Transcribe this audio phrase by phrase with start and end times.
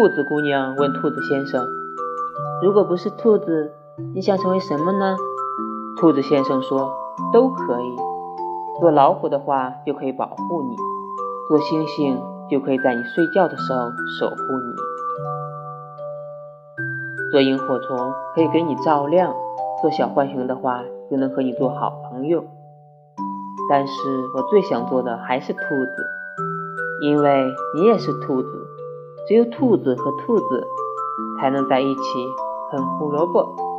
[0.00, 1.68] 兔子姑娘问兔子先生
[2.64, 3.70] ：“如果不是兔子，
[4.14, 5.14] 你想成为什么呢？”
[6.00, 6.90] 兔子先生说
[7.34, 7.96] ：“都可以。
[8.80, 10.74] 做老虎的话，就可以保护你；
[11.46, 12.18] 做星星，
[12.50, 14.74] 就可以在你睡觉的时候守护你；
[17.30, 19.34] 做萤火虫，可以给你照亮；
[19.82, 22.42] 做小浣熊的话，就能和你做好朋友。
[23.68, 23.92] 但是
[24.34, 26.06] 我最想做的还是兔子，
[27.02, 28.48] 因为你也是兔子。”
[29.26, 30.66] 只有兔子和兔子
[31.38, 32.00] 才能在一起
[32.70, 33.69] 啃胡萝卜。